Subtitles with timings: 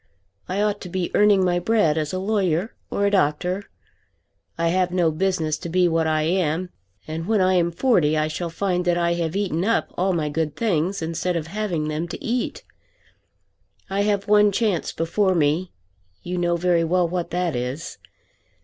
[0.49, 3.69] I ought to be earning my bread as a lawyer or a doctor.
[4.57, 6.71] I have no business to be what I am,
[7.07, 10.27] and when I am forty I shall find that I have eaten up all my
[10.27, 12.63] good things instead of having them to eat.
[13.91, 15.71] I have one chance before me.
[16.23, 17.99] You know very well what that is.